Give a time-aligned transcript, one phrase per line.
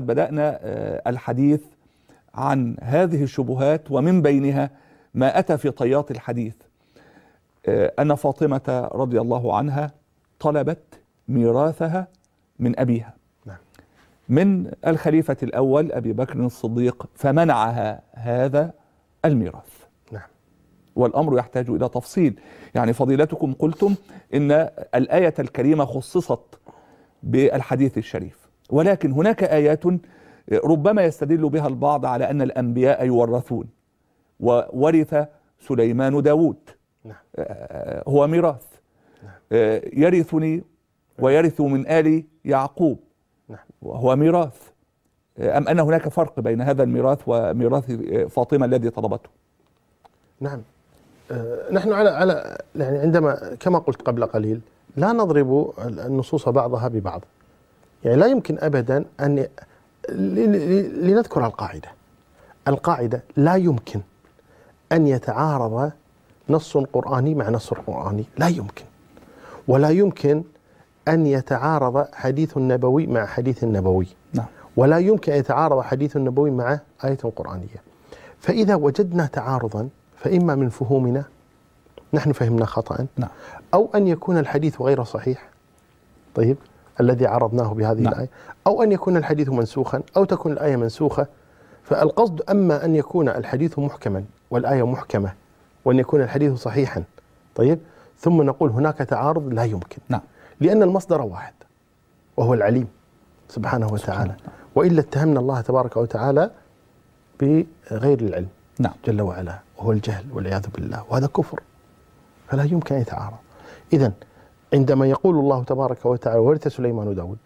[0.00, 0.58] بدأنا
[1.06, 1.62] الحديث
[2.34, 4.70] عن هذه الشبهات ومن بينها
[5.14, 6.54] ما أتى في طيات الحديث.
[7.68, 9.90] أن فاطمة رضي الله عنها
[10.40, 12.08] طلبت ميراثها
[12.58, 13.14] من أبيها.
[13.46, 13.56] نعم.
[14.28, 18.72] من الخليفة الأول أبي بكر الصديق فمنعها هذا
[19.24, 19.84] الميراث.
[20.12, 20.28] نعم.
[20.96, 22.40] والأمر يحتاج إلى تفصيل.
[22.74, 23.94] يعني فضيلتكم قلتم
[24.34, 24.52] إن
[24.94, 26.58] الآية الكريمة خصصت
[27.22, 28.43] بالحديث الشريف.
[28.70, 29.84] ولكن هناك آيات
[30.52, 33.66] ربما يستدل بها البعض على أن الأنبياء يورثون.
[34.40, 35.26] وورث
[35.60, 36.56] سليمان داود
[37.04, 37.16] نعم.
[38.08, 38.64] هو ميراث.
[39.92, 40.64] يرثني
[41.18, 42.98] ويرث من آل يعقوب.
[43.48, 43.58] نعم.
[43.82, 44.56] وهو ميراث.
[45.38, 47.92] أم أن هناك فرق بين هذا الميراث وميراث
[48.30, 49.30] فاطمة الذي طلبته؟
[50.40, 50.62] نعم.
[51.30, 54.60] آه، نحن على على يعني عندما كما قلت قبل قليل
[54.96, 57.24] لا نضرب النصوص بعضها ببعض.
[58.04, 59.48] يعني لا يمكن ابدا أن ل-
[60.52, 61.88] ل- لنذكر القاعدة.
[62.68, 64.00] القاعدة لا يمكن
[64.92, 65.92] أن يتعارض
[66.48, 68.24] نص قرآني مع نص قرآني.
[68.38, 68.84] لا يمكن.
[69.68, 70.42] ولا يمكن
[71.08, 74.46] أن يتعارض حديث نبوي مع حديث نبوي نعم.
[74.76, 77.82] ولا يمكن أن يتعارض حديث نبوي مع آية قرانيه
[78.40, 81.24] فإذا وجدنا تعارضا فإما من فهومنا
[82.14, 83.30] نحن فهمنا خطا نعم.
[83.74, 85.48] أو أن يكون الحديث غير صحيح.
[86.34, 86.56] طيب؟
[87.00, 88.12] الذي عرضناه بهذه نعم.
[88.12, 88.28] الآية.
[88.66, 91.26] أو أن يكون الحديث منسوخا أو تكون الآية منسوخة.
[91.84, 95.32] فالقصد أما أن يكون الحديث محكما والآية محكمة
[95.84, 97.04] وأن يكون الحديث صحيحا.
[97.54, 97.78] طيب؟
[98.18, 99.98] ثم نقول هناك تعارض لا يمكن.
[100.08, 100.20] نعم.
[100.60, 101.54] لأن المصدر واحد
[102.36, 102.88] وهو العليم
[103.48, 104.34] سبحانه وتعالى.
[104.74, 106.50] وإلا اتهمنا الله تبارك وتعالى
[107.40, 108.48] بغير العلم.
[108.78, 108.92] نعم.
[109.06, 111.60] جل وعلا وهو الجهل والعياذ بالله وهذا كفر.
[112.48, 113.36] فلا يمكن أن يتعارض.
[113.92, 114.12] اذا
[114.74, 117.38] عندما يقول الله تبارك وتعالى ورث سليمان داود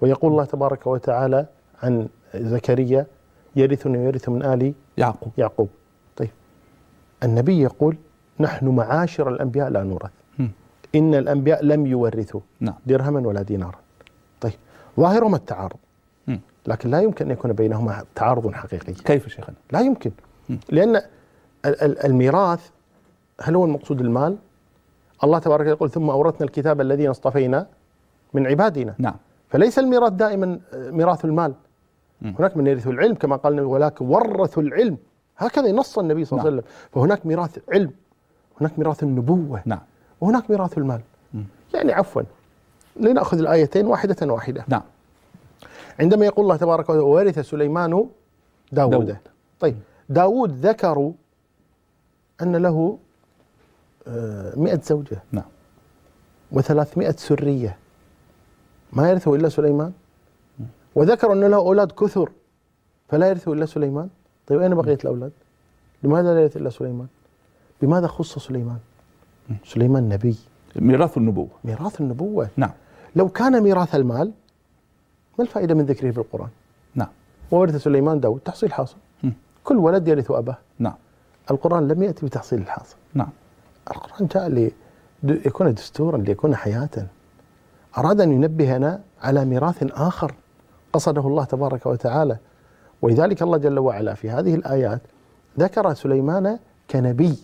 [0.00, 1.46] ويقول الله تبارك وتعالى
[1.82, 3.06] عن زكريا
[3.56, 5.32] يرثني ويرث من آل يعقوب.
[5.38, 5.68] يعقوب.
[6.16, 6.30] طيب.
[7.22, 7.96] النبي يقول
[8.40, 10.10] نحن معاشر الأنبياء لا نورث.
[10.38, 10.50] مم.
[10.94, 12.74] إن الأنبياء لم يورثوا نعم.
[12.86, 13.78] درهما ولا دينارا.
[14.40, 14.52] طيب.
[15.00, 15.76] ظاهرهما التعارض.
[16.66, 18.92] لكن لا يمكن أن يكون بينهما تعارض حقيقي.
[18.92, 20.10] كيف شيخنا؟ لا يمكن.
[20.68, 21.04] لأن ال-
[21.82, 22.68] ال- الميراث
[23.42, 24.36] هل هو المقصود المال؟
[25.24, 27.66] الله تبارك وتعالى يقول ثم أورثنا الكتاب الذين اصطفينا
[28.34, 28.94] من عبادنا.
[28.98, 29.16] نعم.
[29.48, 31.54] فليس الميراث دائما آه، ميراث المال.
[32.22, 32.34] مم.
[32.38, 34.96] هناك من يرث العلم كما قال النبي ولكن ورثوا العلم.
[35.38, 36.70] هكذا نص النبي صلى الله عليه وسلم.
[36.92, 37.90] فهناك ميراث علم.
[38.60, 39.62] هناك ميراث النبوة.
[39.64, 39.80] نعم.
[40.20, 41.00] وهناك ميراث المال.
[41.34, 41.44] مم.
[41.74, 42.22] يعني عفوا
[42.96, 44.64] لنأخذ الآيتين واحدة واحدة.
[44.68, 44.82] نعم.
[46.00, 47.90] عندما يقول الله تبارك وتعالى ورث سليمان
[48.72, 49.16] داود, داود.
[49.60, 49.76] طيب
[50.08, 51.12] داود ذكروا
[52.42, 52.98] أن له
[54.56, 55.22] مئة زوجة.
[55.32, 55.44] نعم.
[56.52, 57.76] وثلاثمائة سرية.
[58.92, 59.92] ما يرثه إلا سليمان؟
[60.94, 62.30] وذكروا أن له أولاد كثر
[63.08, 64.08] فلا يرثه إلا سليمان؟
[64.46, 65.32] طيب أين بقية الأولاد؟
[66.02, 67.06] لماذا لا يرث إلا سليمان؟
[67.82, 68.78] بماذا خص سليمان؟
[69.64, 70.36] سليمان نبي.
[70.76, 71.48] ميراث النبوة.
[71.64, 72.48] ميراث النبوة.
[72.56, 72.70] نعم.
[73.16, 74.32] لو كان ميراث المال
[75.38, 76.48] ما الفائدة من ذكره في القرآن؟
[76.94, 77.08] نعم.
[77.50, 78.96] وورث سليمان داود تحصيل حاصل.
[79.64, 80.58] كل ولد يرث أباه.
[80.78, 80.94] نعم.
[81.50, 83.28] القرآن لم يأتي بتحصيل الحاصل نعم.
[83.90, 84.72] القرآن جاء
[85.22, 87.06] ليكون دستورا ليكون حياة.
[87.98, 90.34] أراد أن ينبهنا على ميراث آخر
[90.92, 92.36] قصده الله تبارك وتعالى.
[93.02, 95.00] ولذلك الله جل وعلا في هذه الآيات
[95.58, 96.58] ذكر سليمان
[96.90, 97.38] كنبي.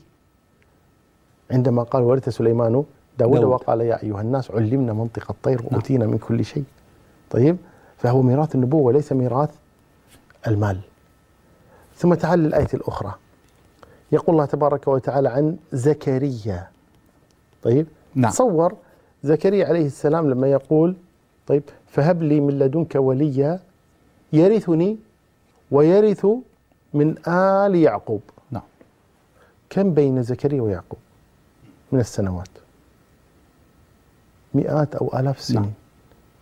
[1.50, 3.44] عندما قال ورث سليمان داود, داود.
[3.44, 6.64] وقال يا أيها الناس علمنا منطق الطير وأوتينا من كل شيء.
[7.30, 7.56] طيب
[7.98, 9.50] فهو ميراث النبوة وليس ميراث
[10.46, 10.80] المال.
[11.96, 13.14] ثم تعال للآية الأخرى.
[14.12, 16.68] يقول الله تبارك وتعالى عن زكريا.
[17.62, 18.30] طيب؟ نعم.
[18.30, 18.76] تصور
[19.22, 20.96] زكريا عليه السلام لما يقول
[21.46, 23.60] طيب فهب لي من لدنك وليا
[24.32, 24.96] يرثني
[25.70, 26.26] ويرث
[26.94, 28.20] من آل يعقوب.
[28.50, 28.62] نعم.
[29.70, 30.98] كم بين زكريا ويعقوب
[31.92, 32.48] من السنوات؟
[34.54, 35.62] مئات أو آلاف السنين.
[35.62, 35.72] نعم.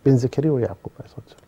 [0.05, 1.45] بين زكريا ويعقوب عليه الصلاة والسلام.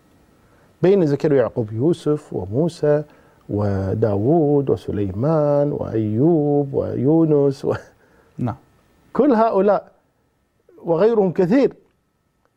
[0.81, 3.03] بين زكريا ويعقوب يوسف وموسى
[3.49, 7.73] وداود وسليمان وأيوب ويونس و...
[8.37, 8.55] نعم.
[9.13, 9.91] كل هؤلاء
[10.85, 11.73] وغيرهم كثير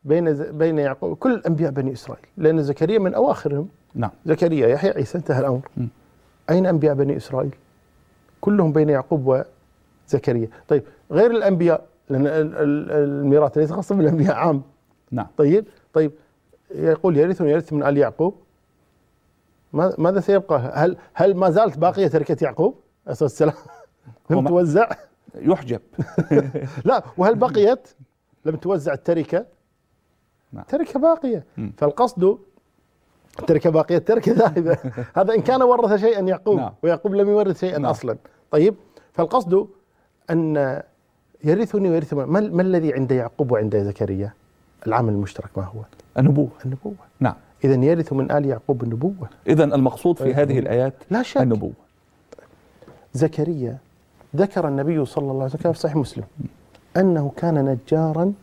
[0.03, 3.67] بين ز- بين يعقوب كل أنبياء بني إسرائيل لأن زكريا من أواخرهم.
[3.95, 4.11] نعم.
[4.25, 5.61] زكريا يحيى عيسى انتهى الأمر.
[5.77, 5.85] م.
[6.49, 7.55] أين أنبياء بني إسرائيل؟
[8.41, 9.43] كلهم بين يعقوب
[10.07, 10.47] وزكريا.
[10.67, 14.61] طيب غير الأنبياء لأن ال- ال- الميراث ليس خاصا بالأنبياء عام.
[15.11, 15.27] نعم.
[15.37, 16.11] طيب طيب
[16.75, 18.35] يقول يرث يرث من آل يعقوب.
[19.73, 22.75] ماذا سيبقى؟ هل هل ما زالت باقية تركه يعقوب
[23.07, 23.53] عليه؟
[24.31, 24.89] هو لم توزع؟
[25.35, 25.81] يحجب
[26.85, 27.87] لا وهل بقيت
[28.45, 29.45] لم توزع التركة
[30.53, 30.63] نعم.
[30.63, 31.45] تركة باقية.
[31.77, 32.37] فالقصد
[33.47, 34.77] ترك باقي الترك ذاهبة
[35.17, 36.73] هذا إن كان ورث شيئا يعقوب نعم.
[36.83, 37.91] ويعقوب لم يورث شيئا نعم.
[37.91, 38.17] أصلا
[38.51, 38.75] طيب
[39.13, 39.67] فالقصد
[40.29, 40.81] أن
[41.43, 44.33] يرثني ويرث ما, ما الذي عند يعقوب وعند زكريا
[44.87, 45.81] العمل المشترك ما هو
[46.17, 49.29] النبوة النبوة نعم إذا يرث من آل يعقوب النبوة.
[49.47, 50.39] إذا المقصود في طيب.
[50.39, 51.41] هذه الآيات لا شك.
[51.41, 51.71] النبوة.
[53.13, 53.77] زكريا
[54.35, 56.23] ذكر النبي صلى الله عليه وسلم في صحيح مسلم
[56.97, 58.33] أنه كان نجارا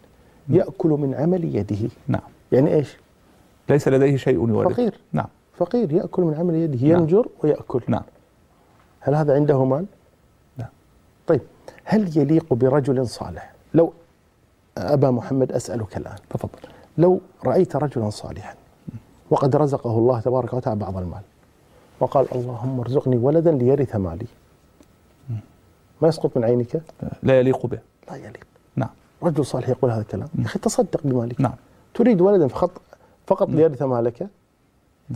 [0.48, 1.88] يأكل من عمل يده.
[2.08, 2.20] نعم.
[2.52, 2.96] يعني إيش؟
[3.68, 4.72] ليس لديه شيء يورث.
[4.72, 5.00] فقير.
[5.12, 5.26] نعم.
[5.56, 7.00] فقير يأكل من عمل يده نعم.
[7.00, 7.80] ينجر ويأكل.
[7.88, 8.02] نعم.
[9.00, 9.86] هل هذا عنده مال؟
[10.58, 10.66] لا.
[11.26, 11.40] طيب
[11.84, 13.92] هل يليق برجل صالح؟ لو
[14.78, 16.16] أبا محمد أسألك الآن.
[16.30, 16.58] تفضل.
[16.98, 18.54] لو رأيت رجلا صالحا
[19.30, 21.22] وقد رزقه الله تبارك وتعالى بعض المال.
[22.00, 24.26] وقال اللهم ارزقني ولدا ليرث مالي.
[26.02, 26.82] ما يسقط من عينك؟
[27.22, 27.78] لا يليق به.
[28.10, 28.46] لا يليق.
[28.76, 28.88] نعم.
[29.22, 30.28] رجل صالح يقول هذا الكلام.
[30.38, 31.40] يا أخي تصدق بمالك.
[31.40, 31.54] نعم.
[31.94, 32.70] تريد ولدا فقط
[33.26, 34.28] فقط ليرث مالك؟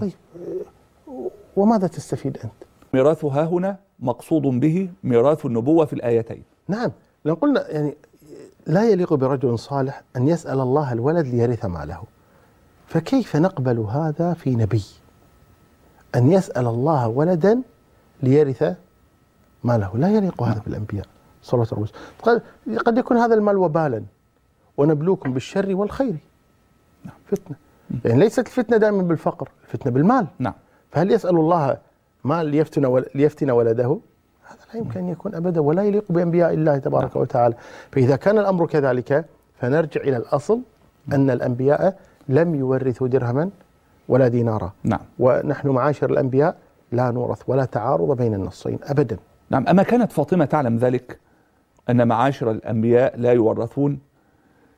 [0.00, 0.12] طيب
[1.08, 2.52] آه، وماذا تستفيد أنت؟
[2.94, 6.42] ميراث ها هنا مقصود به ميراث النبوة في الآيتين.
[6.68, 6.90] نعم.
[7.24, 7.96] لو قلنا يعني
[8.66, 12.02] لا يليق برجل صالح أن يسأل الله الولد ليرث ماله.
[12.92, 14.84] فكيف نقبل هذا في نبي؟
[16.14, 17.62] أن يسأل الله ولدا
[18.22, 18.62] ليرث
[19.64, 19.90] ماله.
[19.94, 21.06] لا يليق هذا بالأنبياء
[21.42, 22.78] صلى الله عليه وسلم.
[22.86, 24.02] قد- يكون هذا المال وبالا.
[24.76, 26.14] ونبلوكم بالشر والخير.
[27.26, 27.56] فتنة.
[28.04, 30.26] يعني ليست الفتنة دائما بالفقر الفتنة بالمال.
[30.38, 30.54] نعم.
[30.90, 31.76] فهل يسأل الله
[32.24, 33.98] مال ليفتن ليفتن ولده؟
[34.44, 37.54] هذا لا يمكن أن يكون أبدا ولا يليق بأنبياء الله تبارك وتعالى.
[37.92, 39.24] فإذا كان الأمر كذلك
[39.60, 40.60] فنرجع إلى الأصل
[41.12, 43.50] أن الأنبياء لم يورثوا درهما
[44.08, 44.72] ولا دينارا.
[44.84, 45.00] نعم.
[45.18, 46.56] ونحن معاشر الأنبياء
[46.92, 49.16] لا نورث ولا تعارض بين النصين أبدا.
[49.50, 51.18] نعم أما كانت فاطمة تعلم ذلك
[51.90, 53.98] أن معاشر الأنبياء لا يورثون؟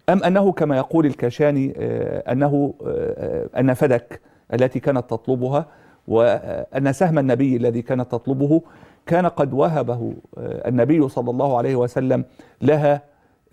[0.08, 4.20] أم أنه كما يقول الكاشاني آه، أنه آه، أن فدك
[4.54, 5.66] التي كانت تطلبها
[6.08, 8.62] وأن سهم النبي الذي كانت تطلبه
[9.06, 12.24] كان قد وهبه آه، النبي صلى الله عليه وسلم
[12.62, 13.02] لها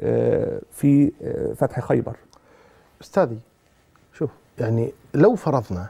[0.01, 2.15] آه، في آه، فتح خيبر.
[3.01, 3.50] أستاذي شوف
[4.59, 5.89] يعني لو فرضنا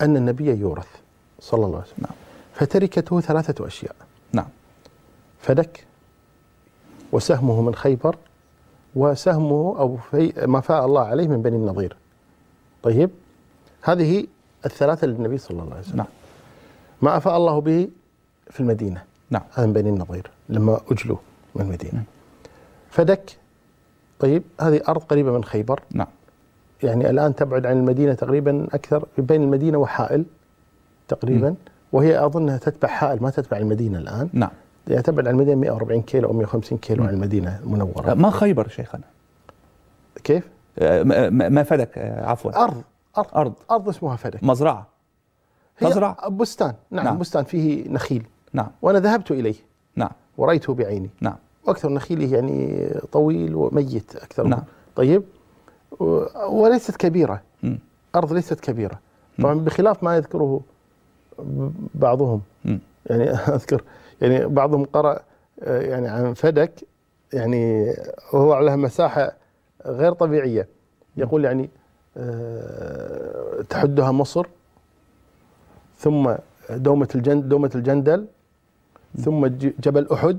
[0.00, 0.88] أن النبي يورث
[1.40, 2.16] صلى الله عليه وسلم نعم.
[2.54, 3.96] فتركته ثلاثة أشياء
[4.32, 4.48] نعم
[5.40, 5.86] فدك
[7.12, 8.16] وسهمه من خيبر
[8.96, 11.96] وسهمه أو في ما فاء الله عليه من بني النضير.
[12.82, 13.10] طيب
[13.82, 14.26] هذه
[14.66, 15.96] الثلاثة للنبي صلى الله عليه وسلم.
[15.96, 16.06] نعم
[17.02, 17.88] ما أفاء الله به
[18.50, 21.16] في المدينة نعم هذا من بني النضير لما أجلوا
[21.54, 21.94] من المدينة.
[21.94, 22.04] نعم.
[22.90, 23.36] فدك
[24.20, 26.06] طيب هذه أرض قريبة من خيبر نعم
[26.82, 30.24] يعني الآن تبعد عن المدينة تقريبا أكثر بين المدينة وحائل
[31.08, 31.54] تقريبا
[31.92, 34.28] وهي اظنها تتبع حائل ما تتبع المدينة الآن.
[34.32, 34.50] نعم.
[34.88, 38.14] يعني تبعد عن المدينة 140 كيلو أو 150 كيلو عن المدينة المنورة.
[38.14, 39.00] ما خيبر شيخنا؟
[40.24, 40.48] كيف؟
[40.78, 42.64] آه، ما- فدك آه، عفوا.
[42.64, 42.82] أرض
[43.18, 43.52] أرض أرض.
[43.70, 44.44] أرض اسمها فدك.
[44.44, 44.86] مزرعة.
[45.82, 46.28] مزرعة.
[46.28, 46.74] بستان.
[46.90, 47.18] نعم, نعم.
[47.18, 48.26] بستان فيه نخيل.
[48.52, 48.68] نعم.
[48.82, 49.54] وأنا ذهبت إليه.
[49.96, 50.10] نعم.
[50.38, 51.10] ورأيته بعيني.
[51.20, 51.36] نعم.
[51.66, 54.46] وأكثر نخيله يعني طويل وميت أكثر.
[54.46, 54.62] نعم.
[54.96, 55.22] طيب؟
[56.48, 57.42] وليست كبيرة.
[57.62, 57.78] مم.
[58.14, 58.98] أرض ليست كبيرة.
[59.38, 60.60] طبعا بخلاف ما يذكره
[61.94, 62.40] بعضهم.
[63.06, 63.82] يعني أذكر
[64.20, 65.20] يعني بعضهم قرأ
[65.62, 66.72] آه، يعني عن فدك
[67.32, 67.94] يعني
[68.32, 69.32] وهو على مساحة
[69.86, 70.68] غير طبيعية.
[71.16, 71.70] يقول يعني
[72.16, 74.46] آه، تحدها مصر
[75.98, 76.34] ثم
[76.70, 78.26] دومة الجند دومة الجندل
[79.18, 80.38] ثم جبل أحد.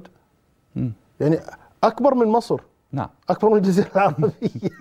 [1.20, 1.40] يعني
[1.84, 2.62] أكبر من مصر.
[2.92, 3.10] نعم.
[3.30, 4.32] أكبر من الجزيرة العربية.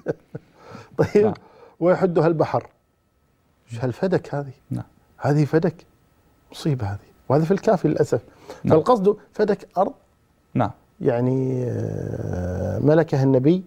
[0.99, 1.35] طيب نعم.
[1.81, 2.67] ويحدها البحر.
[3.73, 4.85] إيش هالفدك هذه؟ نعم.
[5.19, 5.75] هذه فدك؟
[6.53, 6.99] مصيبة هذه.
[7.29, 8.23] وهذا في الكافي للأسف.
[8.65, 8.77] نعم.
[8.77, 9.93] فالقصد فدك أرض؟
[10.55, 10.71] نعم.
[11.01, 13.65] يعني آه، ملكها النبي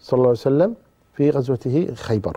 [0.00, 0.74] صلى الله عليه وسلم
[1.14, 2.36] في غزوته خيبر.